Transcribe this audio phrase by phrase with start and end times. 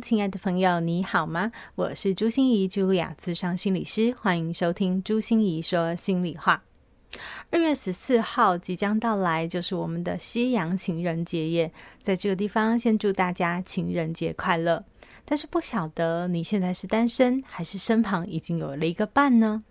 [0.00, 1.50] 亲爱的朋友，你好吗？
[1.74, 6.62] 我是朱心怡，Julia，咨商心理师，欢迎收听朱心怡说心里话。
[7.50, 14.84] 二月十四号即将到来，就是我们的西洋情人节夜，在这个地方先祝大家情人节快乐。
[15.24, 19.64] 但是不晓得你现在是单身，还是身旁已经有了一个伴呢？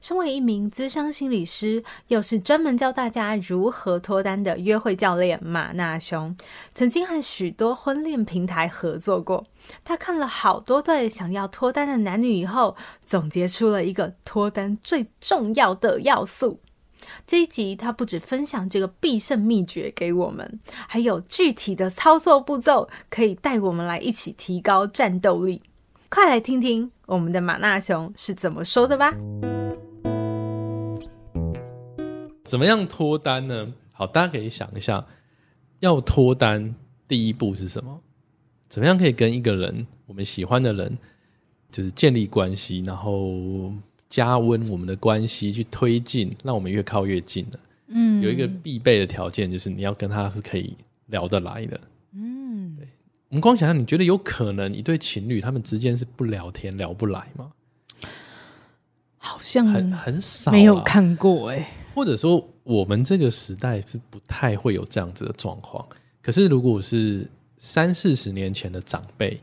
[0.00, 6.36] 身为一名资商心理师，又是专门教大家如何脱单的约会教练马纳雄，
[6.74, 9.44] 曾经和许多婚恋平台合作过。
[9.84, 16.60] 他看了好多对想要脱单的男女以后，总结出了一个脱单最重要的要素。
[17.26, 25.62] 这一集他不止分享这个必胜秘诀给我们，还有具体的操作步骤，可以带我们来一起提高战斗力。
[26.10, 29.14] 快来听听我们的马纳兄是怎么说的吧。
[32.48, 33.70] 怎么样脱单呢？
[33.92, 35.04] 好，大家可以想一下，
[35.80, 36.74] 要脱单
[37.06, 38.00] 第一步是什么？
[38.70, 40.96] 怎么样可以跟一个人，我们喜欢的人，
[41.70, 43.70] 就是建立关系，然后
[44.08, 47.60] 加温我们的关系，去推进，让我们越靠越近的。
[47.88, 50.74] 嗯，有一个必备的条件，就是你要跟他是可以
[51.06, 51.78] 聊得来的。
[52.14, 52.88] 嗯，对。
[53.28, 57.52] 我们光想想，你觉得有可能一对情侣他们之间是不聊天、聊不来吗？
[59.18, 61.70] 好像很很少，没有看过哎。
[61.98, 65.84] 或者说，我们这个时代是不太会有这样子的状况。
[66.22, 69.40] 可是，如果是三四十年前的长辈，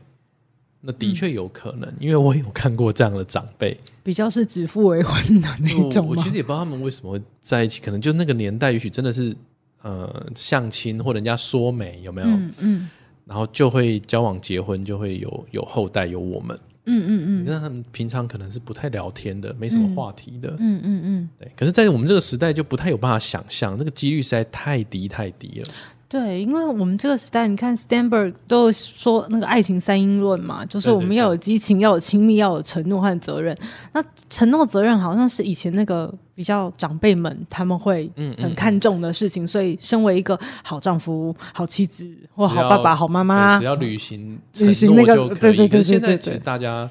[0.80, 6.06] 那的确有可能，嗯、因为我有看过这样的长辈，比较是指腹为婚的那种。
[6.06, 9.36] 我其实也不知道他们为什么会在一起，可能就那个年代，也许真的是
[9.82, 12.26] 呃相亲或人家说媒有没有？
[12.26, 12.90] 嗯，嗯，
[13.26, 16.58] 然后就会交往结婚，就会有有后代，有我们。
[16.86, 20.50] 嗯嗯嗯，那他们平常可能是不太聊天的，没什么话题的。
[20.58, 21.50] 嗯嗯嗯，对。
[21.56, 25.72] 可是，在我们这个时代，就不太有办法想象，那个几率实在太低太低了。
[26.08, 33.56] 对，因为我们这个时代，你看 Stanberg 都说那个爱情三因论嘛，就是我们要有激情，要有亲密，要有承诺和责任。
[33.92, 34.00] 那
[34.30, 38.08] 承诺责任好像是以前那个比较长辈们他们会
[38.38, 45.82] 很看重的事情，嗯嗯，所以身为一个好丈夫、好妻子或好爸爸、好妈妈，只要履行履行那个，对对对对对。
[45.82, 46.88] 现在其实大家。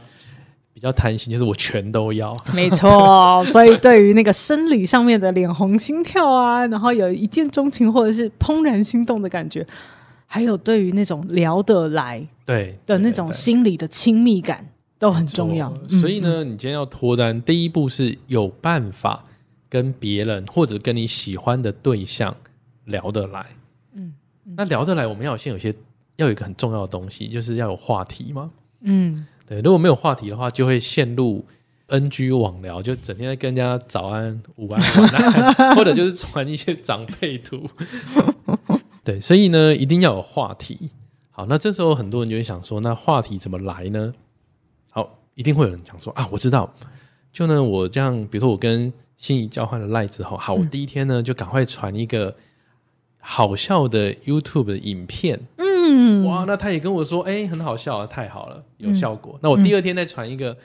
[0.75, 2.35] 比较贪心，就是我全都要。
[2.53, 9.65] 没错，所以对于那个生理上面的脸红心跳啊， 然后有一见钟情或者是怦然心动的感觉，
[10.27, 14.67] 还有对于那种聊得来对的那种心理的亲密感
[14.99, 15.73] 都很重要。
[15.87, 19.23] 所以呢，你今天要脱单，第一步是有办法
[19.69, 22.35] 跟别人或者跟你喜欢的对象
[22.83, 23.45] 聊得来。
[23.93, 24.13] 嗯，
[24.57, 25.73] 那聊得来，我们要先有些
[26.17, 28.51] 要有一个很重要的东西，就是要有话题吗。
[28.81, 29.25] 嗯。
[29.47, 31.45] 对，如果没有话题的话，就会陷入
[31.87, 37.69] NG 网聊，就整天在跟人家早安、午安、晚安， 或者就是传一些长辈图。
[39.03, 40.89] 对，所以呢，一定要有话题。
[41.29, 44.13] 好，那这时候很多人就会想说，那话题怎么来呢？
[44.89, 46.73] 好，一定会有人讲说啊，我知道，
[47.31, 52.35] 就呢，我这样，比如说我跟心仪交换了赖之后，好，我第一天呢就赶快传一个
[53.19, 55.39] 好笑的 YouTube 的影片。
[55.87, 59.33] 嗯，哇，那他也跟我说，哎、欸，很好笑啊，太好了，有效果。
[59.35, 60.57] 嗯、那我第二天再传一个，嗯、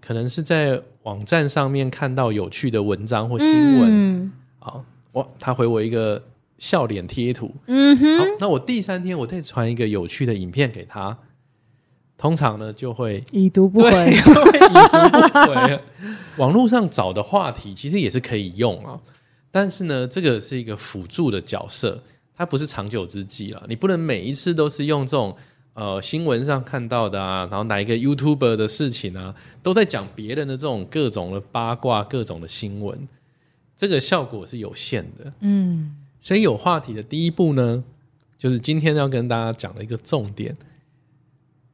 [0.00, 3.48] 可能是在网站上面看到有趣的文章或新
[3.80, 6.22] 闻，嗯，好，哇，他回我一个
[6.58, 11.16] 笑脸贴图，嗯哼，好，那我第三天我再传一个有趣的影片给他，
[12.16, 15.80] 通常呢就会已读不回，已读不回。
[16.36, 19.00] 网络上找的话题其实也是可以用啊，
[19.50, 22.02] 但是呢，这个是一个辅助的角色。
[22.38, 25.36] 它不是长久之计了，你不能每一次都是用这种
[25.74, 33.08] 呃新闻上看到的啊，然后哪一个 YouTuber 的事情啊，都在讲别人的这种各种的八卦、各种的新闻，
[33.76, 35.32] 这个效果是有限的。
[35.40, 37.82] 嗯，所以有话题的第一步呢，
[38.38, 40.56] 就是今天要跟大家讲的一个重点，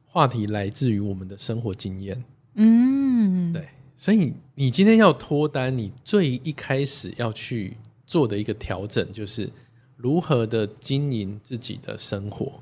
[0.07, 2.23] 话题来自于我们的生活经验。
[2.55, 7.77] 嗯，对，所以你今天要脱单，你最一开始要去
[8.07, 9.47] 做的一个调整就是。
[9.95, 12.61] 如何的经营自己的生活？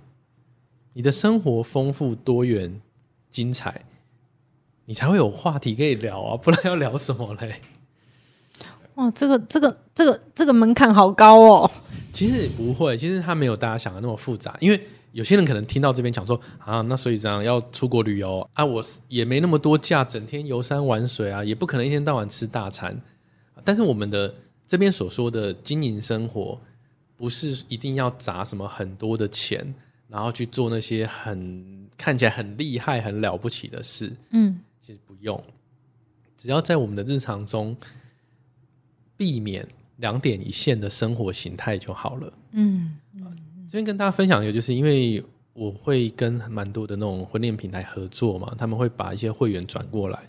[0.94, 2.80] 你的生活丰富多元、
[3.32, 3.86] 精彩，
[4.86, 6.38] 你才会有话题可以聊啊！
[6.38, 7.62] 不然要聊什么嘞？
[8.96, 11.72] 哇，这个、这个、这个、这个门槛好高哦。
[12.14, 14.56] 其实也不会，其实它没有大家想的那么复杂。
[14.60, 14.80] 因为
[15.14, 23.02] 有些人可能听到这边讲说啊，那所以这样要出国旅游啊，我也没那么多假，整天游山玩水啊，也不可能一天到晚吃大餐。
[23.64, 24.32] 但是我们的
[24.68, 26.62] 这边所说的经营生活，
[27.24, 29.74] 不是一定要砸什么很多的钱，
[30.10, 34.12] 然后去做那些很看起来很厉害、很了不起的事。
[34.32, 35.42] 嗯，其实不用，
[36.36, 37.74] 只要在我们的日常中
[39.16, 39.66] 避免
[40.00, 42.34] 两点一线的生活形态就好了。
[42.52, 42.98] 嗯。
[43.70, 45.24] 这边跟大家分享一个，就是因为
[45.54, 50.20] 我会跟蛮多的那种婚恋平台合作嘛，他们会把一些会员转过来，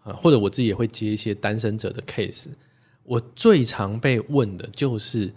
[0.00, 2.48] 啊，或者我自己也会接一些单身者的 case。
[3.02, 5.32] 我最常被问的就是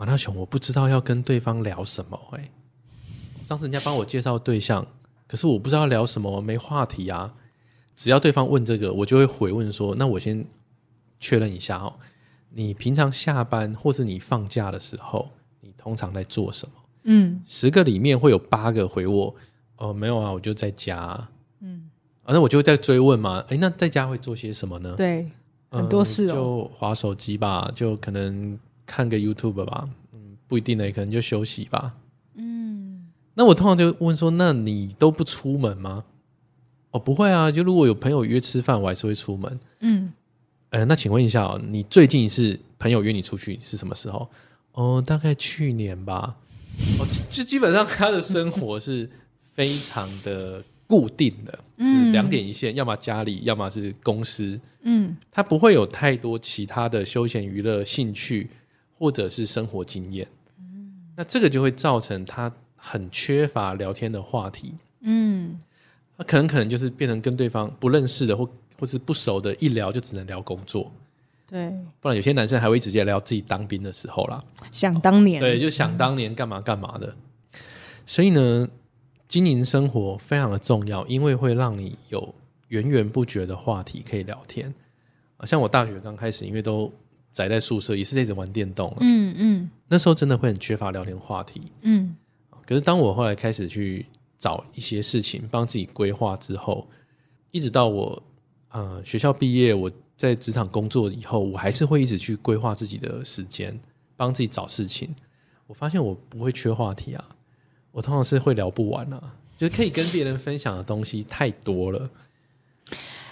[0.00, 2.18] 马大雄，我不知道要跟对方聊什么。
[2.30, 2.50] 哎，
[3.46, 4.86] 上次人家帮我介绍对象，
[5.26, 7.34] 可是我不知道聊什么，没话题啊。
[7.94, 10.42] 只要对方问这个，我就会回问说：那我先
[11.18, 11.92] 确认一下哦，
[12.48, 15.30] 你平常下班或是你放假的时候。
[15.60, 16.72] 你通常在做什么？
[17.02, 19.34] 嗯，十个里面会有八个回我，
[19.76, 21.28] 哦，没有啊，我就在家。
[21.60, 21.90] 嗯，
[22.22, 23.44] 啊，那我就会再追问嘛。
[23.48, 24.94] 哎，那在家会做些什么呢？
[24.96, 25.28] 对，
[25.68, 28.58] 很多事哦，就划手机吧，就可能
[28.90, 29.88] 看个 YouTube 吧。
[30.12, 31.94] 嗯，不一定呢，可能就休息吧。
[32.34, 36.04] 嗯，那我通常就问说，那你都不出门吗？
[36.90, 39.60] 哦，不会啊，就如果有朋友约吃饭，我还是会出门。
[39.78, 40.12] 嗯，
[40.70, 44.28] 呃，那请问一下哦，你最近是朋友约你出去是什么时候？
[44.72, 46.36] 哦，大概去年吧。
[46.98, 49.08] 哦，就基本上他的生活是
[49.54, 58.50] 非常的固定的，嗯，两点一线，要么家里，要么是公司，嗯，他不会有太多其他的休闲娱乐兴趣
[59.00, 65.58] 或者是生活经验，嗯，那这个就会造成他很缺乏聊天的话题，嗯，
[66.18, 68.46] 他可能可能就是变成跟对方不认识的或
[68.78, 70.92] 或是不熟的，一聊就只能聊工作。
[71.46, 74.44] 对，不然有些男生还会直接聊自己当兵的时候啦。
[74.70, 77.06] 想当年，对，就想当年干嘛干嘛的。
[77.06, 77.60] 嗯。
[78.04, 78.68] 所以呢，
[79.26, 82.34] 经营生活非常的重要，因为会让你有
[82.68, 84.72] 源源不绝的话题可以聊天。
[85.38, 86.92] 啊，像我大学刚开始，因为都
[87.32, 88.94] 宅在宿舍，也是一直玩电动。
[89.00, 91.62] 嗯嗯，那时候真的会很缺乏聊天话题。
[91.82, 92.14] 嗯，
[92.66, 94.06] 可是当我后来开始去
[94.38, 96.88] 找一些事情帮自己规划之后，
[97.50, 98.22] 一直到我
[98.70, 99.90] 呃学校毕业，我。
[100.20, 103.74] 在职场工作以后，我还是会一直去规划自己的时间，
[104.18, 105.08] 帮自己找事情。
[105.66, 107.24] 我发现我不会缺话题啊，
[107.90, 112.10] 我通常是会聊不完啊，就是可以跟别人分享的东西太多了。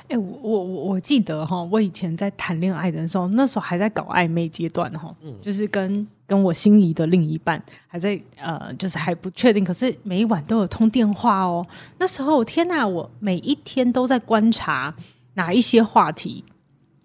[0.09, 11.67] 哎、欸，我我我记得哈，我以前在谈恋爱的时候，那时候还在搞暧昧阶段哈，嗯，就是跟跟我心仪的另一半还在呃，就是还不确定，可是每一晚都有通电话哦。
[11.99, 14.95] 那时候天哪，我每一天都在观察
[15.35, 16.45] 哪一些话题。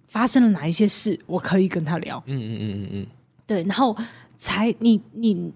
[0.07, 2.21] 发生了哪一些事，我可以跟他聊。
[2.27, 3.07] 嗯嗯嗯嗯嗯，
[3.47, 3.97] 对，然后
[4.37, 5.51] 才你你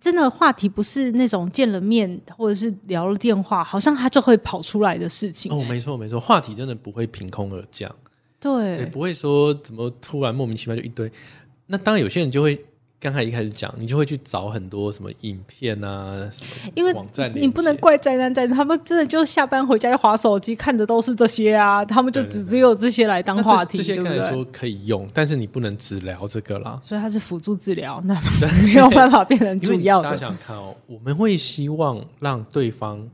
[0.00, 5.52] 真的话题不是那种见了面或者是聊了电话，好像他就会跑出来的事情。
[5.52, 7.94] 哦，没错没错，话题真的不会凭空而降。
[8.38, 11.10] 对，也不会说怎么突然莫名其妙就一堆。
[11.66, 12.64] 那当然有些人就会。
[12.98, 16.42] 刚才一开始讲，你就会去找很多什么影片啊，什
[16.74, 23.76] 么网站，因为你不能怪宅男宅女，他们真的就下班回家就划手机，看的都是这些啊，他们就只只有这些来当话题。
[23.76, 26.80] 这些可以说可以用，但是你不能只聊这个啦。
[26.82, 28.18] 所以它是辅助治疗，那
[28.64, 30.08] 没有办法变成主要的。
[30.08, 33.06] 大家想看哦，我们会希望让对方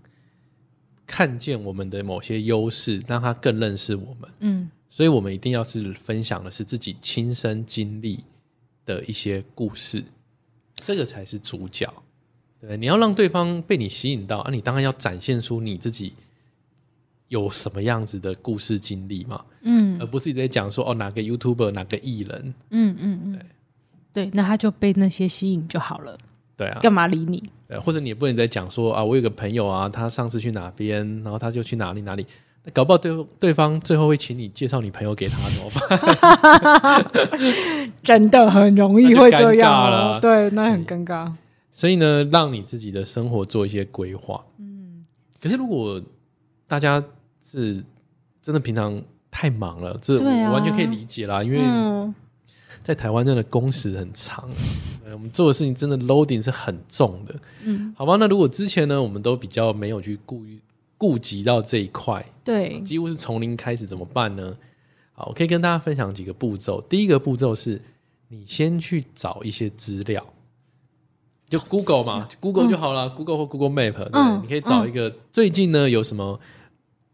[1.04, 4.30] 看见我们的某些优势，让他更认识我们。
[4.38, 8.20] 嗯，所以我们一定要是分享的是自己亲身经历
[8.84, 10.04] 的一些故事，
[10.74, 11.92] 这个才是主角。
[12.60, 16.14] 对，你要让对方被你吸引到啊，你当然要展现出你自己
[17.28, 19.44] 有什么样子的故事经历嘛。
[19.62, 22.54] 嗯，而不是一直在讲说哦，哪个 YouTuber 哪个艺人。
[22.70, 23.32] 嗯嗯嗯，
[24.12, 26.18] 对对，那他就被那些吸引就好了。
[26.56, 27.42] 对啊，干嘛理你？
[27.66, 32.26] 对，或者你也不能再讲说啊，我有个朋友啊，他上次去哪边，然后他就去哪里哪里。
[32.72, 37.04] 搞不好对对方最后会请你介绍你朋友给他怎么办？
[38.04, 41.32] 真的很容易会这样了，对，那很尴尬。
[41.72, 44.44] 所以呢，让你自己的生活做一些规划。
[44.58, 45.04] 嗯，
[45.40, 46.00] 可是如果
[46.68, 47.02] 大家
[47.44, 47.82] 是
[48.40, 51.58] 真的平常太忙了，这我完全可以理解啦，因为
[52.84, 54.48] 在台湾真的工时很长，
[55.12, 57.34] 我们做的事情真的 loading 是很重的。
[57.64, 60.60] 嗯，好吧，那如果之前呢，我们都比较没有去顾虑。
[61.02, 64.56] 顾及到这一块，对，几乎是从零开始，怎么办呢？
[65.12, 66.80] 好，我可以跟大家分享几个步骤。
[66.82, 67.82] 第一个步骤是，
[68.28, 70.24] 你先去找一些资料，
[71.48, 76.38] 就 Google 嘛，Google 就好了，嗯，Google 或 Google Map，对，嗯，你可以找一个，嗯，最近呢有什么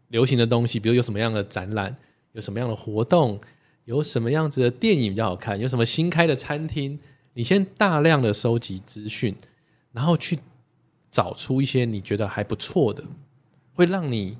[0.09, 1.95] 流行的东西，比如有什么样的展览，
[2.33, 3.41] 有什么样的活动，
[3.85, 6.99] 有什么样子的电影比较好看，有什么新开的餐厅，
[7.33, 9.35] 你先大量的收集资讯，
[9.93, 10.37] 然后去
[11.09, 13.03] 找出一些你觉得还不错的，
[13.79, 14.37] 会让你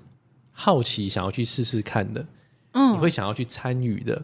[0.52, 2.26] 好奇想要去试试看的，
[2.74, 4.22] 嗯，你会想要去参与的，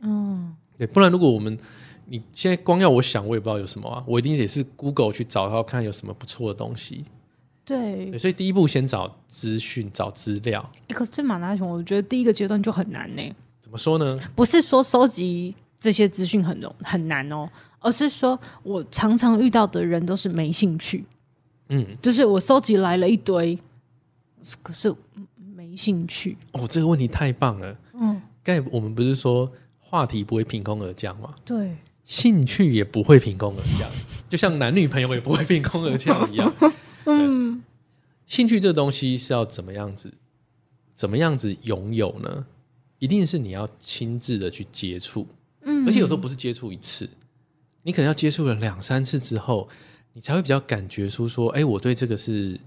[0.00, 1.58] 嗯，对，不然如果我们
[2.06, 7.04] 你现在光要我想，我也不知道有什么啊，我一定也是 Google 去找，然后看有什么不错的东西。
[7.64, 10.70] 对，对，所以第一步先找资讯、找资料。
[10.86, 13.22] 欸，可是马拉松，我觉得第一个阶段就很难呢。
[13.60, 14.20] 怎么说呢？
[14.36, 21.04] 不是说收集这些资讯很容很难哦，而是说我常常遇到的人都是没兴趣。
[21.70, 23.58] 嗯，就是我收集来了一堆，
[24.62, 24.94] 可是
[25.54, 26.36] 没兴趣。
[26.52, 27.76] 哦，这个问题太棒了。
[27.94, 31.34] 嗯，刚才我们不是说话题不会凭空而降吗？
[31.44, 33.88] 对，兴趣也不会凭空而降，
[34.28, 36.52] 就像男女朋友也不会凭空而降一样。
[37.06, 37.62] 嗯，
[38.26, 40.12] 兴趣这东西是要怎么样子，
[40.94, 42.46] 怎么样子拥有呢？
[42.98, 45.26] 一定是你要亲自的去接触，
[45.62, 47.08] 嗯，而且有时候不是接触一次，
[47.82, 49.68] 你可能要接触了两三次之后，
[50.14, 52.58] 你才会比较感觉出说，哎，我对这个是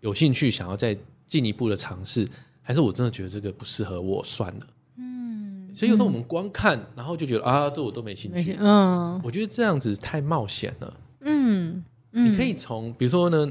[0.00, 2.26] 有兴趣，想要再进一步的尝试，
[2.62, 4.66] 还是我真的觉得这个不适合我，算了，
[4.98, 5.74] 嗯。
[5.74, 11.84] 所以有时候我们光看，然后就觉得啊，这我都没兴趣，嗯，我觉得这样子太冒险了，嗯。
[12.18, 13.46] 你可以从，比如说呢，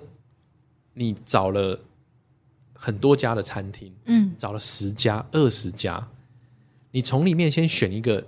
[0.95, 1.79] 你找了
[2.73, 6.03] 很多家的餐厅，嗯，找了十家、二十家，
[6.89, 8.25] 你从里面先选一个，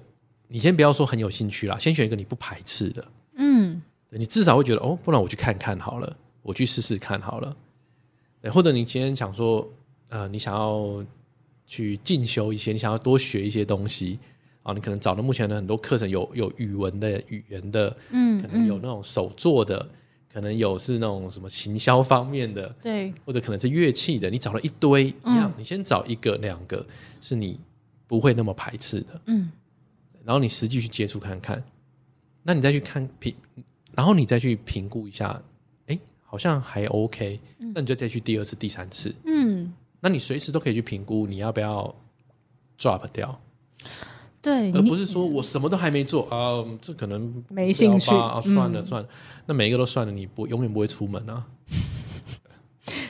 [0.48, 3.08] 你先不要说很有兴趣啦，先选一个你不排斥的，
[3.38, 3.82] 嗯，
[4.12, 7.56] 你至少会觉得哦，不然我去看看好了，我去试试看好了，
[8.42, 9.68] 对，或者你今天想说，
[10.10, 11.04] 呃，你想要
[11.66, 14.20] 去进修一些，你想要多学一些东西。
[14.64, 19.88] 啊，你可能找的目前的很多课程有有语文的、语言的，嗯，可能有那种手作的。
[20.30, 24.30] 可能有是那种什么行销方面的，对，或者可能是乐器的。
[24.30, 26.86] 你找了一堆一样，你先找一个两个
[27.22, 27.60] 是你
[28.06, 29.50] 不会那么排斥的，嗯，
[30.24, 31.64] 然后你实际去接触看看，
[32.44, 33.34] 那你再去看评，
[33.94, 35.57] 然后你再去评估一下，哎，
[36.38, 37.40] 好像还 OK，
[37.74, 41.92] 那你就再去第二次、第三次，嗯，那你随时都可以去评估你要不要
[42.78, 43.42] drop 掉。
[44.40, 49.10] 对，而不是说我什么都还没做啊，这可能没兴趣啊，算了算了，
[49.48, 51.44] 那每一个都算了，你不永远不会出门啊。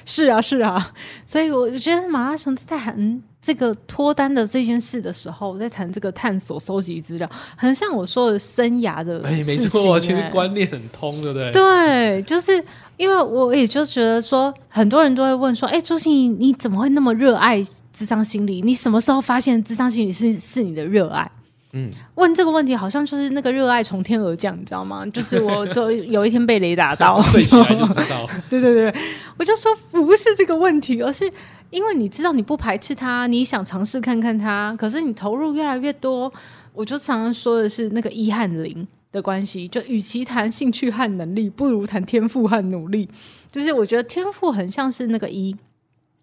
[0.07, 0.91] 是啊是啊，
[1.27, 9.21] 所以我觉得马拉松在谈这个脱单的这件事的时候，我在谈这个探索、收集资料，很像我说的生涯的。
[9.25, 11.51] 哎，没错，其实观念很通，对不对？
[11.51, 12.63] 对，就是
[12.95, 17.61] 因为我也就觉得说，很多人都会问说，哎，朱心怡，你怎么会那么热爱
[17.91, 18.61] 智商心理？
[18.61, 21.29] 你什么时候发现智商心理是是你的热爱？
[21.73, 25.05] 嗯，问这个问题好像就是那个热爱从天而降，你知道吗？
[25.13, 28.27] 就是我都有一天被雷打到，睡起来就知道。
[28.49, 29.01] 对对对，
[29.37, 31.29] 我就说不是这个问题，而是
[31.69, 36.31] 因为你知道你不排斥他，你想尝试看看他，可是你投入越来越多，
[36.73, 39.67] 我就常常说的是那个一和零的关系。
[39.67, 43.09] 就与其谈兴趣和能力，不如谈天赋和努力。
[43.51, 45.53] 就是我觉得天赋很像是那个一，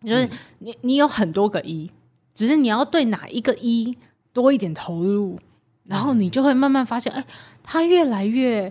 [0.06, 0.26] 就是
[0.60, 1.90] 你你有很多个一，
[2.34, 3.94] 只是你要对哪一个一。
[4.34, 5.38] 多一点投入，
[5.84, 7.24] 然后你就会慢慢发现，哎，
[7.62, 8.70] 它越来越、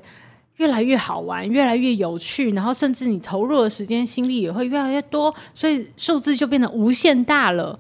[0.58, 7.80] 越来越好玩，越来越有趣，然后甚至你投入的时间、心力也会越来越多，所以数字就变得无限大了。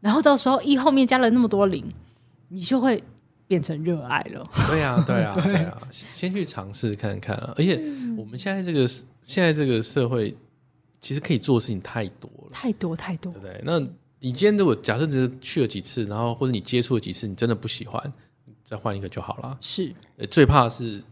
[0.00, 1.84] 然后到时候一后面加了那么多零，
[2.48, 3.02] 你就会
[3.46, 4.44] 变成热爱了。
[4.68, 5.78] 对、 啊，对、啊，对、啊，
[6.10, 7.54] 先去尝试看看啊！
[7.56, 7.80] 而且
[8.18, 8.86] 我们现在这个
[9.22, 10.36] 现在这个社会，
[11.00, 13.60] 其实可以做的事情太多了，太多太多，对不对？
[13.64, 13.80] 那。
[14.24, 18.10] 你今天如果假设只是去了几次，然后或者你接触了几次，你真的不喜欢，
[18.64, 19.58] 再换一个就好了。
[19.60, 19.94] 是，
[20.30, 21.02] 最怕是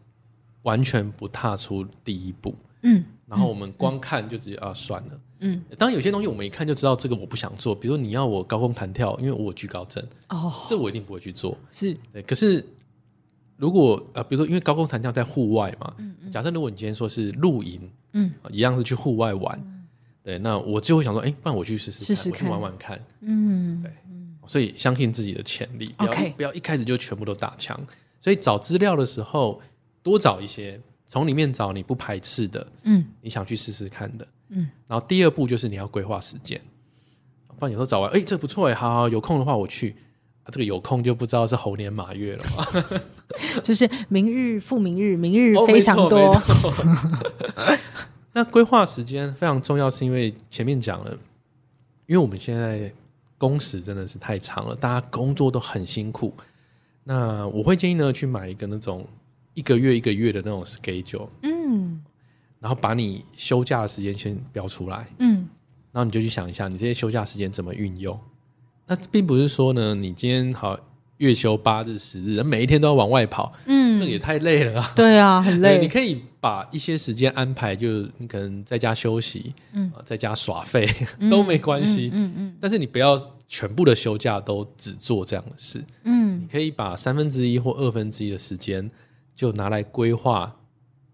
[0.63, 2.55] 完全不踏出第一步。
[2.85, 5.21] 嗯，然后我们光看就直接、嗯、啊算了。
[5.41, 11.55] 嗯，当然有些东西我们一看就知道这个我不想做，比如说你要我高空弹跳，因为我有惧高症，哦，这我一定不会去做。
[11.71, 12.23] 是，对。
[12.23, 12.67] 可是
[13.59, 17.79] 如果呃，比如说因为高空弹跳在户外嘛，嗯嗯、假设如果你今天说是露营，
[18.15, 19.82] 嗯，一样是去户外玩。
[20.23, 23.05] 嗯对，那我就会想说，哎，不然我去试试看，试试看，我去玩玩看。
[23.23, 23.91] 嗯，对，
[24.47, 27.79] 所以相信自己的潜力，不要不要一开始就全部都打枪。
[28.21, 29.61] 所以找资料的时候，
[30.03, 34.69] 多找一些，从里面找你不排斥的，嗯，你想去试试看的，嗯。
[34.87, 36.61] 然后第二步就是你要规划时间，
[37.59, 39.97] 不然有时候找完，哎，这不错哎，好好，有空的话我去。
[40.45, 42.67] 啊，这个有空就不知道是猴年马月了嘛，
[43.63, 46.35] 就是明日复明日，明日非常多。
[46.35, 46.43] 哦
[48.35, 51.11] 那规划时间非常重要，是因为前面讲了，
[52.07, 52.91] 因为我们现在
[53.37, 56.33] 工时真的是太长了，大家工作都很辛苦。
[57.05, 59.07] 那我会建议呢，去买一个那种
[59.55, 62.03] 一个月一个月的那种 schedule，嗯，
[62.59, 65.49] 然后把你休假的时间先标出来，嗯，
[65.93, 68.19] 然后你就去想一下，你这些休假时间怎么运用。
[68.87, 70.79] 那并不是说呢，你今天好
[71.19, 74.93] 月休八日十日，每一天都要往外跑，嗯，这也太累了啊。
[74.97, 75.79] 对啊，很 累。
[75.81, 76.23] 你可以。
[76.43, 80.85] 把一些时间安排，就是你可能在家休息，嗯，在家耍废
[81.31, 88.91] 都没关系，嗯嗯，但是你不要全部的休假都只做这样的事，嗯，你可以把三分之一或二分之一的时间
[89.37, 90.53] 就拿来规划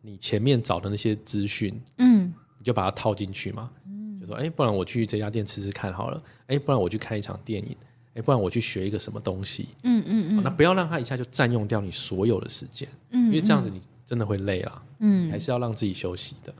[0.00, 6.16] 你前面找的那些资讯，嗯，你就把它套进去嘛，嗯，就说，哎、欸，不然我去这家店吃吃看好了，
[6.46, 7.76] 哎、欸，不然我去看一场电影。
[8.14, 16.54] 哎不然我去学一个什么东西，嗯嗯嗯，那不要让他一下就占用掉你所有的时间，嗯，因为这样子你真的会累啦，嗯，还是要让自己休息的，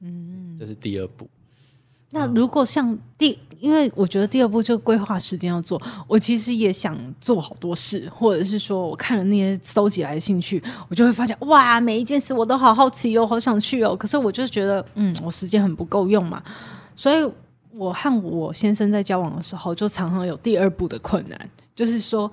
[0.00, 1.28] 嗯，这是第二步。
[2.12, 16.42] 那如果像第，因为我觉得第二步就规划时间要做，我其实也想做好多事，或者是说我看了那些搜集来的兴趣，我就会发现哇，每一件事我都好好奇哦，好想去哦，可是我就是觉得，嗯，我时间很不够用嘛，
[16.96, 17.30] 所以。
[17.76, 22.30] 我和我先生在交往的时候，就常常有第二步的困难，就是说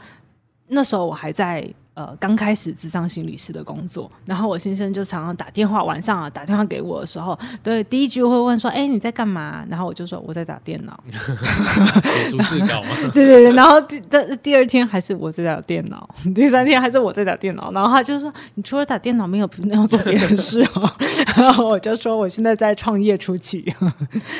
[0.67, 12.89] 那时候我还在呃刚开始智商心理师的工作，然后我先生就常常打电话，晚上啊打电话给我的时候，对，第一句会问说：“哎、欸，你在干嘛？”然后我就说：“我在打电脑。”有逐字稿吗？
[13.13, 14.01] 对 对对，然后第
[14.41, 20.89] 第二天还是我在打电脑，第三天还是我在打电脑，然后他就说：“你除了打电脑，没有没有做别的事哦。”
[21.35, 23.73] 然后我就说：“我现在在创业初期。”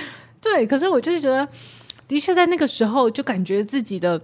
[0.41, 1.47] 对，可是我就是觉得，
[2.07, 4.19] 的确在那个时候就感觉自己的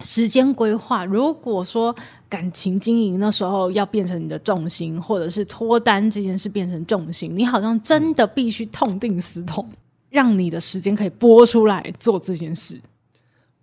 [0.00, 1.94] 时间规划，如果说
[2.28, 9.68] 感情经营那时候要变成你的重心，或者是脱单这件事变成重心，你好像真的必须痛定思痛，
[10.10, 12.80] 让你的时间可以拨出来做这件事。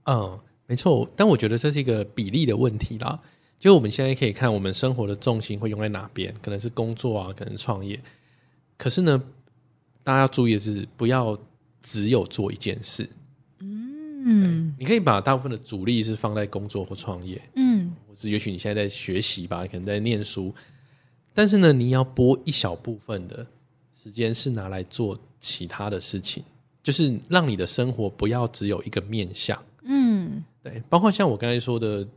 [0.06, 3.20] 嗯，没错，但我觉得这是一个比例的问题啦。
[3.60, 6.34] 就我们现在可以看，我们生活的重心会用在哪边？
[6.42, 8.00] 可能是工作啊，可能创业。
[8.78, 9.22] 可是呢，
[10.04, 11.38] 大家要注意的是，不要。
[11.88, 13.08] 只有做一件事，
[14.28, 20.52] 嗯，你可以把大部分的主力是放在工作或创业，嗯，或是也许你现在在学习吧，可能在念书，
[21.32, 23.46] 但是呢，你要拨一小部分的
[23.94, 26.44] 时间是拿来做其他的事情，
[26.82, 32.08] 就是让你的生活不要只有一个面向，嗯，对，包括像我刚才说的，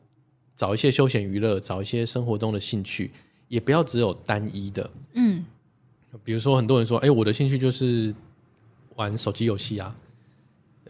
[0.57, 3.11] 找一些休闲娱乐，找一些生活中的兴趣，
[3.49, 5.45] 也不要只有单一的，嗯，
[6.25, 8.15] 比如说很多人说，哎，我的兴趣就是。
[8.97, 9.97] 玩手机游戏啊，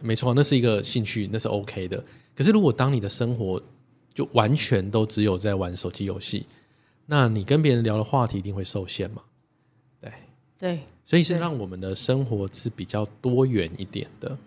[0.01, 2.03] 没错，那是一个兴趣，那是 OK 的。
[2.35, 3.61] 可是，如果当你的生活
[4.13, 6.45] 就完全都只有在玩手机游戏，
[7.05, 9.21] 那你跟别人聊的话题一定会受限嘛？
[10.01, 10.11] 对
[10.57, 14.37] 对，所以是让我们的生活是比较多元一点的，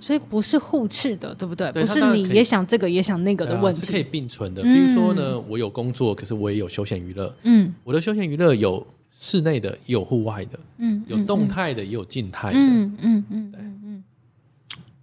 [0.00, 1.70] 所以不是互斥的，对不对？
[1.72, 4.62] 对，不是你也想这个也想那个的问题，是可以并存的。
[4.62, 7.34] 比如说呢，我有工作，可是我也有休闲娱乐。
[7.42, 8.86] 嗯，我的休闲娱乐有。
[9.20, 13.77] 室内的也有户外的，嗯，有动态的也有静态的，嗯嗯嗯，对，嗯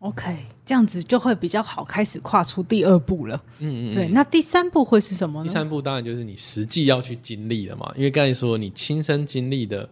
[0.08, 5.48] ，OK，这样子就会比较好开始跨出第二步了，嗯嗯，对，那第三步会是什么呢？
[5.48, 9.90] 第三步当然就是你实际要去经历了嘛，因为刚才说你亲身经历的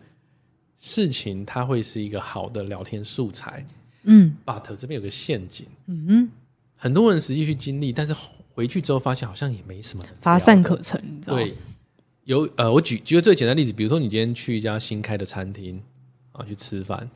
[0.77, 3.65] 事情，它会是一个好的聊天素材，
[4.03, 6.29] 嗯，but 这边有个陷阱，嗯嗯，
[6.75, 8.15] 很多人实际去经历，但是
[8.53, 11.55] 回去之后发现好像也没什么乏善可陈，对。
[12.25, 15.77] 有呃，我举举个最简单的例子，比如说你今天去一家新开的餐厅
[16.31, 17.09] 啊，去吃饭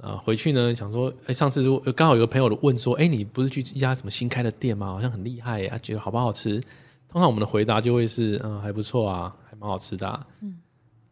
[0.00, 4.88] 啊，回去呢想说，哎，上次如果刚好有个朋友问说，哎，你不是去一家什么新开的店吗？
[4.88, 6.60] 好像很厉害呀，觉得好不好吃？
[7.08, 10.26] 通常我们的回答就会是，嗯，还不错啊，还蛮好吃的啊。
[10.40, 10.56] 嗯，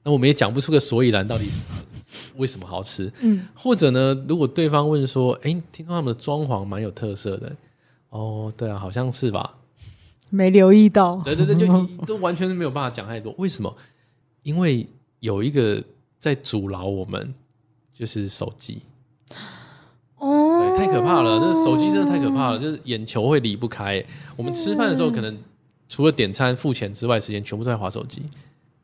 [0.03, 1.63] 那我们也讲不出个所以然，到底是
[2.37, 3.11] 为什么好吃？
[3.21, 7.55] 嗯，或者呢，如果对方问说，哎，听说他们的装潢蛮有特色的，
[8.11, 9.59] 哦，对啊，好像是吧。
[10.35, 13.35] 没留意到，对对对，就 你都完全是没有办法讲太多。
[13.37, 13.77] 为什么？
[14.43, 14.89] 因为
[15.21, 15.81] 有一个
[16.19, 17.33] 在阻挠我们，
[18.03, 18.83] 就是手机。
[20.17, 21.39] 哦，对，太可怕了！
[21.39, 24.05] 这手机真的太可怕了，就是眼球会离不开。
[24.37, 25.39] 我们吃饭的时候，可能
[25.89, 28.25] 除了点餐付钱之外，时间全部都在划手机，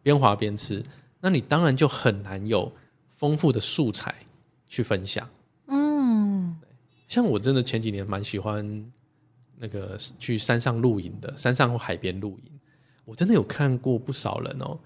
[0.04, 0.81] 边划边吃。
[1.20, 2.70] 那你当然就很难有
[3.09, 4.14] 丰富的素材
[4.68, 5.28] 去分享。
[5.66, 6.57] 嗯，
[7.09, 8.92] 像我真的前几年蛮喜欢。
[9.61, 12.61] 那个去山上露营的，山上或海边露营，
[13.04, 14.78] 我真的有看过不少人哦。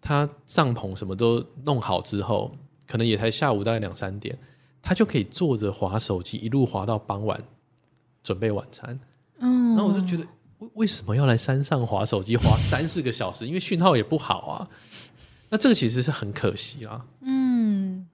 [0.00, 2.52] 他帐篷什么都弄好之后，
[2.86, 4.36] 可能也才下午大概两三点，
[4.82, 7.42] 他就可以坐着滑手机，一路滑到傍晚，
[8.22, 8.98] 准备晚餐。
[9.38, 10.24] 嗯，然后我就觉得，
[10.58, 13.46] 为为什么要来山上滑手机，滑三四个小时？
[13.46, 14.68] 因为讯号也不好啊。
[15.50, 17.04] 那这个其实是很可惜啦。
[17.22, 18.06] 嗯。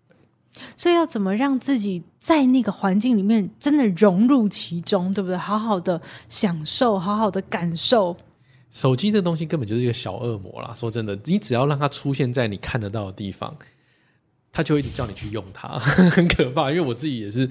[0.76, 5.37] 所以要怎么让自己在那个环境里面真的融入其中，对不对？
[5.37, 8.16] 好好的享受，好好的感受。
[8.72, 10.74] 手机这东西根本就是一个小恶魔啦。
[10.74, 13.56] 说真的，你只要让它出现在你看得到的地方，
[14.52, 16.70] 它就会一直叫你去用它， 很可怕。
[16.70, 17.48] 因为我自己也是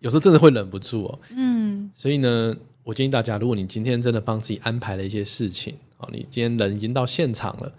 [0.00, 1.18] 有时候真的会忍不住哦。
[1.36, 7.72] 嗯，所以呢，我建议大家，如果你今天真的帮自己安排了一些事情，哦你今天人已经到现场了，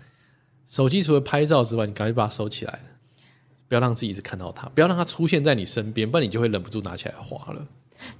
[0.67, 2.79] 手机除了拍照之外，你赶快把它收起来，
[3.67, 7.65] 不要让自己一直看到它，不要让它出现在你身边，不然你就会忍不住拿起来划了。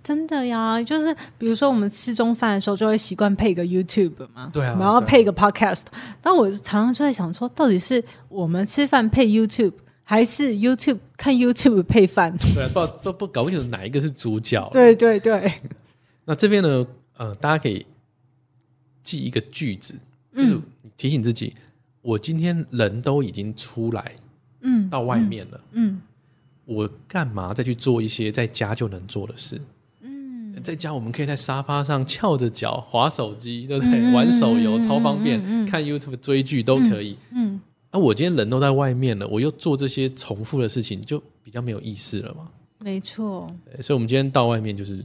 [0.03, 5.83] 真的呀，就是比如说我们吃中饭的时候，就会习惯配个 YouTube 嘛，对啊，然后配个 Podcast。
[6.21, 9.71] 但我常常就在想说，到底是我们吃饭配 YouTube，
[10.09, 12.35] 还是 YouTube 看 YouTube 配饭？
[12.55, 14.67] 对啊，不不不，搞不清楚哪一个是主角。
[14.73, 15.53] 对对对。
[16.25, 16.83] 那这边呢，
[17.15, 17.85] 呃，大家可以
[19.03, 19.93] 记一个句子，
[20.35, 20.59] 就是
[20.97, 21.53] 提醒自己。
[21.55, 21.61] 嗯
[22.01, 24.13] 我今天人都已经出来，
[24.61, 26.01] 嗯，到外面了，嗯，嗯，
[26.65, 29.59] 我干嘛再去做一些在家就能做的事？
[30.01, 33.99] 嗯，在家我们可以在沙发上翘着脚划手机，对不对？
[33.99, 37.17] 嗯、玩手游超方便，看 YouTube 追剧都可以。
[37.31, 37.59] 嗯，
[37.91, 42.45] 那、我今天人都在外面了，我又做这些重复的事情，就比较没有意思了嘛。
[42.77, 45.03] 没错，所以，我们今天到外面就是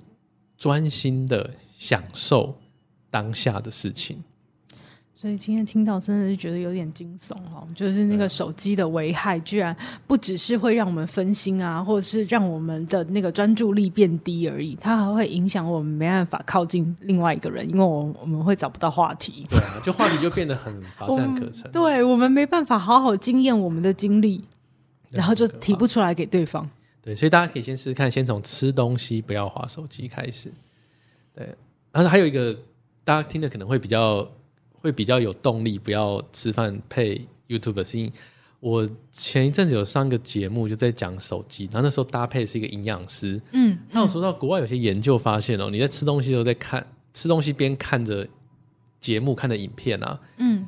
[0.57, 2.55] 专心的享受
[3.11, 4.23] 当下的事情。
[5.25, 9.75] 所以今天听到真的是觉得有点惊悚哦，就是那个手机的危害，居然
[10.07, 19.47] 不只是会让我们分心啊，或者是让我们的那个专注力变低而已，它还会影响我们没办法靠近另外一个人，因为我我们会找不到话题。
[19.49, 21.73] 对啊，就话题就变得很乏 善可陈。
[21.73, 24.45] 对，我们没办法好好经验我们的经历，
[25.13, 26.69] 然后就提不出来给对方。
[27.01, 30.53] 对，所以大家可以先试试看，先从吃东西不要滑手机开始。
[31.35, 31.49] 对，
[31.93, 32.55] 然后还有一个
[33.05, 34.31] 大家听的可能会比较。
[34.85, 37.83] 会比较有动力，不要吃饭配 YouTube。
[37.83, 38.13] 是因为
[38.61, 48.29] 我前一阵子有上个节目，就在讲手机，然后那时候搭配是一个营养师，嗯，他有说到国外有些研究发现哦，你在吃东西的时候在看吃东西边看着
[49.01, 50.67] 节目看着影片啊，嗯，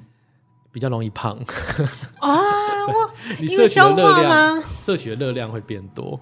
[0.73, 1.39] 比较容易胖
[2.21, 2.41] 啊，
[3.39, 6.19] 你摄取的热量摄取的热量会变多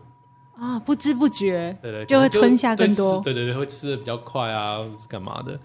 [0.56, 4.78] 啊，不知不觉，对对，就会吞下更多，对对对，会吃的比较快啊，
[5.08, 5.58] 干嘛的？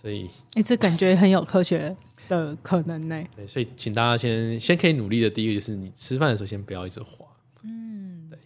[0.00, 1.96] 所以，哎、欸，这感觉很有科学
[2.28, 3.24] 的可能呢。
[3.34, 7.26] 对，所以请大家先先可以努力的第一个就是，你吃饭的时候先不要一直滑。
[7.62, 8.38] 嗯，对。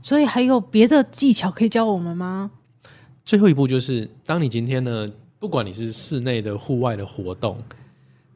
[0.00, 2.50] 所以还有别的技巧可以教我们吗？
[3.22, 7.62] 最后一步就是，当你今天呢，不管你是室内的、户外的活动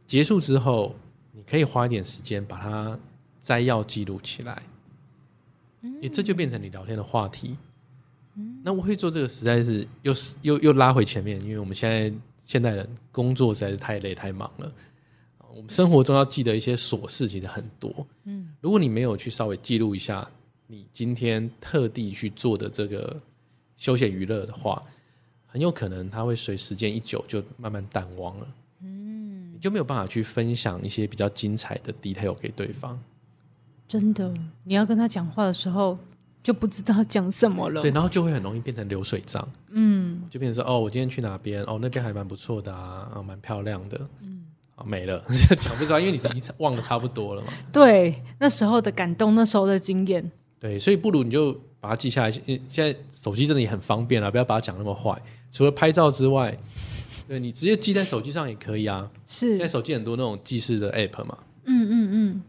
[0.06, 0.94] 结束之后，
[1.32, 2.98] 你可以花一点时间把它
[3.40, 4.62] 摘要记录起来。
[5.80, 7.56] 嗯，欸，这就变成你聊天的话题。
[8.34, 12.12] 嗯，那我会做这个，实在是又是又又拉回前面，因为我们现在。
[12.48, 14.72] 现代人工作实在是太累太忙了，
[15.50, 17.94] 我们生活中要记得一些琐事其实很多。
[18.24, 20.26] 嗯，如果你没有去稍微记录一下
[20.66, 23.20] 你今天特地去做的这个
[23.76, 24.82] 休闲娱乐的话，
[25.46, 28.48] 很有可能它会随时间一久就慢慢淡忘了。
[28.80, 32.98] 嗯，你就没有办法去分享一些比较精彩的 detail 给对方。
[33.86, 34.32] 真的，
[34.64, 35.98] 你要跟他讲话的时候。
[36.42, 44.44] 就不知道讲什么了，对，然后就会很容易变成流水账，嗯，就变成说哦，我今天去哪边，哦，那边还蛮不错的啊，啊，蛮漂亮的，嗯，
[44.76, 45.22] 啊，没了，
[45.60, 47.48] 讲不出来，因为你已经忘得差不多了嘛。
[47.72, 52.30] 对，那时候的感动，那时候的经验，对，所以不如你就把它记下来。
[52.30, 55.20] 现在手机真的也很方便了，不要把它讲那么坏。
[55.50, 56.56] 除了拍照之外，
[57.26, 59.10] 对，你直接记在手机上也可以啊。
[59.26, 61.36] 是，现在手机很多那种记事的 app 嘛。
[61.64, 62.42] 嗯嗯嗯。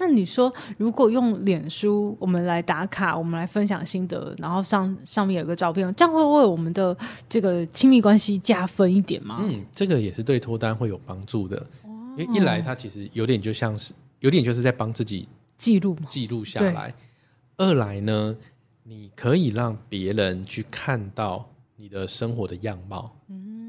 [0.00, 6.96] 那你说，如果用脸书，我们来打卡，我们来分享心得，然后上上面有个照片，这样会为我们的
[7.28, 9.38] 这个亲密关系加分一点吗？
[9.42, 16.90] 嗯，这个也是对脱单会有帮助的，哦、因为一来它其实有点就像是，有点就是在帮自己记录记录下来；
[17.58, 18.34] 二来呢，
[18.84, 23.14] 你可以让别人去看到你的生活的样貌。
[23.28, 23.59] 嗯。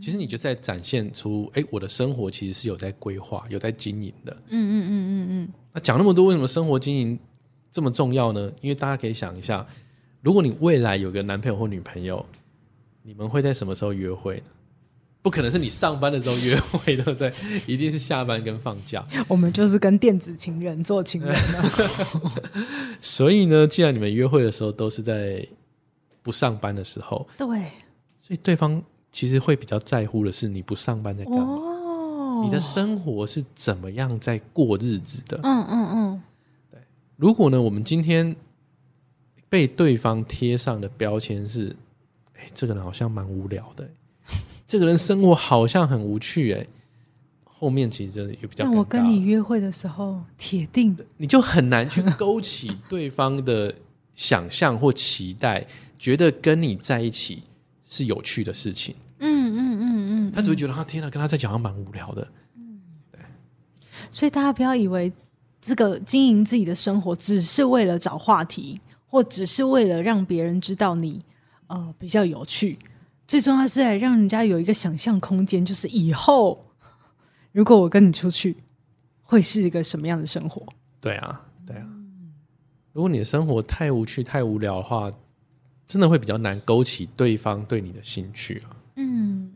[0.00, 4.36] 其实你就在展现出，哎，我的生活其实是有在规划、有在经营的。
[4.48, 5.48] 嗯嗯嗯嗯嗯。
[5.72, 7.18] 那讲那么多，为什么生活经营
[7.72, 8.52] 这么重要呢？
[8.60, 9.66] 因为大家可以想一下，
[10.20, 12.24] 如果你未来有个男朋友或女朋友，
[13.02, 14.42] 你们会在什么时候约会呢？
[15.22, 17.32] 不可能是你上班的时候约会，对不对？
[17.66, 19.04] 一定是下班跟放假。
[19.26, 21.72] 我们就是跟电子情人做情人啊。
[23.00, 25.46] 所以呢，既然你们约会的时候都是在
[26.22, 27.46] 不上班的时候，对，
[28.18, 28.82] 所以对方。
[29.16, 31.54] 其实会比较在乎的是你不上班在干嘛？
[31.54, 35.40] 哦，你的生活是怎么样在过日子的？
[35.42, 36.22] 嗯嗯嗯，
[36.70, 36.78] 对。
[37.16, 38.36] 如果呢，我们今天
[39.48, 41.74] 被对方贴上的标签是，
[42.34, 43.88] 哎，这个人好像蛮无聊的，
[44.66, 46.66] 这个人生活好像很无趣，哎，
[47.42, 48.66] 后面其实真的也比较。
[48.66, 53.74] 那我跟你约会的时候，铁定你就很难去勾起对方的
[54.14, 55.66] 想象或期待，
[55.98, 57.44] 觉得跟你在一起
[57.88, 58.94] 是有趣的事情。
[60.36, 62.28] 他只会觉得他天哪，跟他在讲还蛮无聊的。
[62.56, 62.78] 嗯，
[63.10, 63.18] 对。
[64.10, 65.10] 所以大家不要以为
[65.62, 71.24] 这个经营自己的生活只是为了找话题，或只是为了让别人知道你
[71.68, 72.78] 呃比较有趣。
[73.26, 76.64] 最重要是来让人家有一个想象空间，就是以后
[77.52, 78.56] 如果我跟你出去，
[79.22, 80.64] 会是一个什么样的生活？
[81.00, 81.86] 对啊，对啊。
[82.92, 85.10] 如果你的生活太无趣、太无聊的话，
[85.86, 88.76] 真的会比较难勾起对方对你的兴趣啊。
[88.96, 89.50] 嗯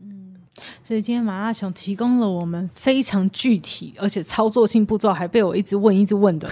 [0.83, 6.49] 所以今天马拉松提供了我们非常具体而且操作性步骤，还被我一直问、一直问的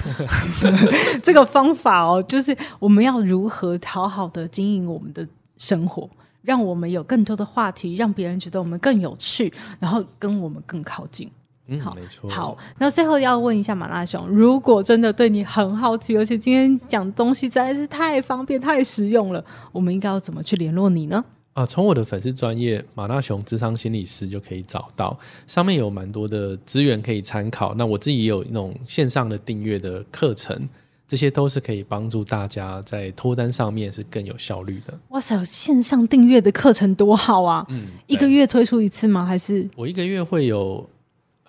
[1.23, 6.09] 这个方法哦，就是我们要如何好好的经营我们的生活。
[6.41, 11.29] 让我们有更多的话题，让别人觉得我们更有趣，然后跟我们更靠近。
[11.67, 12.29] 嗯，好，没错。
[12.29, 19.43] 好，那最后要问一下马拉松，如果真的对你很好奇，而且今天讲东西实在是太方便、太实用了，
[19.73, 21.23] 我们应该要怎么去联络你呢？
[21.59, 27.75] 啊，从我的粉丝专业马大雄智商心理师就可以找到，上面有蛮多的资源可以参考。
[27.75, 30.69] 那我自己也有那种线上的订阅的课程。
[31.05, 34.97] 这些都是可以帮助大家在脱单上面是更有效率的。
[35.09, 37.65] 哇塞，线上订阅的课程多好啊！
[37.67, 39.25] 嗯，一个月推出一次吗？
[39.25, 40.87] 还是我一个月会有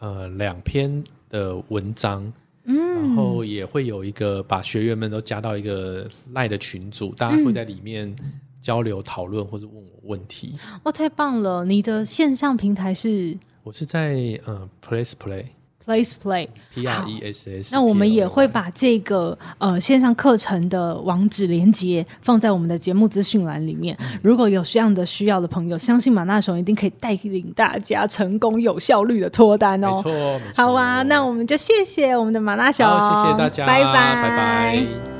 [0.01, 2.33] 呃两篇的文章，
[2.65, 8.13] 嗯，然后也会有一个把学员们都加到一个赖的群组，大家会在里面
[8.61, 10.59] 交流讨论或者问我问题。
[10.85, 11.65] 哇，太棒了！
[11.65, 13.37] 你的线上平台是？
[13.63, 15.45] 我是在呃，Place Play。
[15.83, 23.97] Place Play P R E S S，那我们也会把这个呃线上课程的网址连接放在我们的节目资讯栏里面。
[23.99, 29.97] 嗯、如果有这样的需要的朋友，相信马大熊一定可以带领大家成功有效率的脱单哦。
[29.97, 35.20] 没错，好啊，那我们就谢谢我们的马大熊，谢谢大家，拜拜拜拜。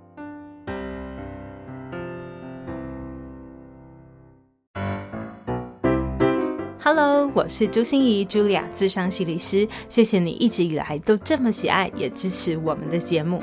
[6.83, 9.67] Hello，我是朱心仪，Julia，智商心理师。
[9.87, 13.39] 谢谢你一直以来都这么喜爱，也支持我们的节目。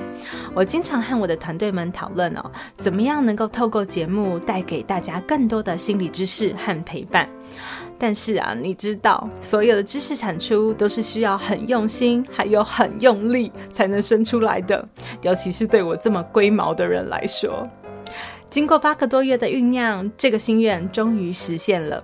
[0.53, 7.29] 我经常和我的团队们讨论哦，怎么样能够透过节目带给大家更多的心理知识和陪伴。
[7.97, 14.85] 但是啊，你知道，所有的知识产出都是需要很用心，还有很用力才能生出来的。
[15.23, 17.69] 尤其是对我这么龟毛的人来说，
[18.51, 22.03] 经过八个多月的酝酿，这个心愿终于实现了。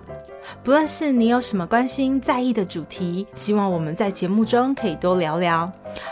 [0.63, 5.69] 不论是你有什么关心、在意的主题，希望我们在节目中可以多聊聊；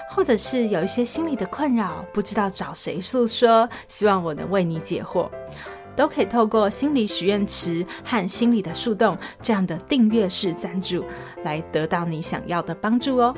[0.09, 5.29] 或者是有一些心理的困扰，不知道找谁诉说，希望我能为你解惑。
[5.95, 11.05] 都可以透过心理许愿池和心理的树洞这样的订阅式赞助，
[11.43, 13.35] 来得到你想要的帮助哦。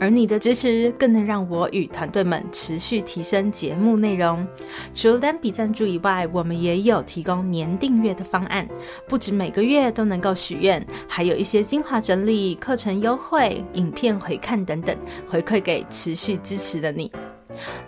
[0.00, 4.46] 而你的支持更能让我与团队们持续提升节目内容。
[4.94, 8.68] 除了单笔赞助以外，我们也有提供年订阅的方案，
[9.06, 14.96] 不止每个月都能够许愿，还有一些精华整理、课程优惠、影片回看等等，
[15.28, 17.10] 回馈给持续支持的你。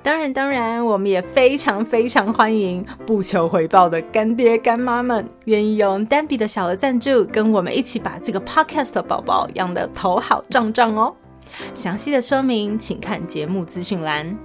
[0.02, 11.14] 当然，当然，我们也非常非常欢迎不求回报的干爹干妈们，愿意用单笔的小额赞助，跟我们一起把这个 podcast 宝宝养得头好壮壮哦。
[11.74, 14.36] 详细的说明，请看节目资讯栏。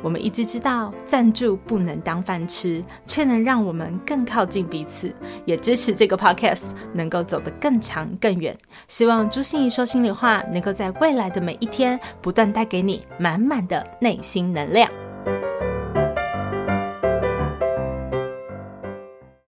[0.00, 5.12] 我们一直知道，赞助不能当饭吃，却能让我们更靠近彼此，
[5.44, 8.56] 也支持这个 podcast 能够走得更长更远。
[8.86, 14.88] 希望朱心怡说心里话，能够在未来的每一天，不断带给你满满的内心能量。